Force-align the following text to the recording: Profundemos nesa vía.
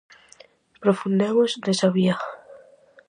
Profundemos 0.83 1.51
nesa 1.65 1.87
vía. 1.95 2.15